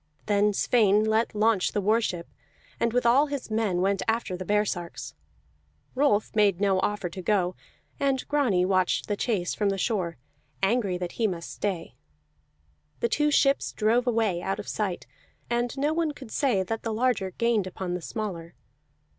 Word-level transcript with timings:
Then 0.25 0.51
Sweyn 0.51 1.03
let 1.05 1.35
launch 1.35 1.73
the 1.73 1.79
war 1.79 2.01
ship, 2.01 2.27
and 2.79 2.91
with 2.91 3.05
all 3.05 3.27
his 3.27 3.51
men 3.51 3.81
went 3.81 4.01
after 4.07 4.35
the 4.35 4.43
baresarks. 4.43 5.13
Rolf 5.93 6.35
made 6.35 6.59
no 6.59 6.79
offer 6.79 7.07
to 7.09 7.21
go, 7.21 7.55
and 7.99 8.27
Grani 8.27 8.65
watched 8.65 9.07
the 9.07 9.15
chase 9.15 9.53
from 9.53 9.69
the 9.69 9.77
shore, 9.77 10.17
angry 10.63 10.97
that 10.97 11.11
he 11.21 11.27
must 11.27 11.51
stay. 11.51 11.93
The 12.99 13.09
two 13.09 13.29
ships 13.29 13.73
drove 13.73 14.07
away 14.07 14.41
out 14.41 14.57
of 14.57 14.67
sight, 14.67 15.05
and 15.51 15.77
no 15.77 15.93
one 15.93 16.13
could 16.13 16.31
say 16.31 16.63
that 16.63 16.81
the 16.81 16.91
larger 16.91 17.29
gained 17.29 17.67
upon 17.67 17.93
the 17.93 18.01
smaller. 18.01 18.55